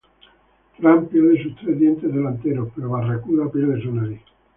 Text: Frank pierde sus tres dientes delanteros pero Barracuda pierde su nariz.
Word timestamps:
Frank 0.79 1.09
pierde 1.11 1.43
sus 1.43 1.55
tres 1.57 1.77
dientes 1.77 2.11
delanteros 2.11 2.69
pero 2.75 2.89
Barracuda 2.89 3.51
pierde 3.51 3.83
su 3.83 3.93
nariz. 3.93 4.21